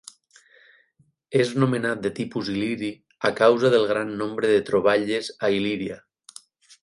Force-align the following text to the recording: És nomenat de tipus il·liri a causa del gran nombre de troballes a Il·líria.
És 1.41 1.51
nomenat 1.63 2.01
de 2.05 2.11
tipus 2.19 2.49
il·liri 2.53 2.89
a 3.29 3.31
causa 3.41 3.71
del 3.75 3.85
gran 3.93 4.15
nombre 4.23 4.49
de 4.53 4.63
troballes 4.71 5.29
a 5.49 5.53
Il·líria. 5.59 5.99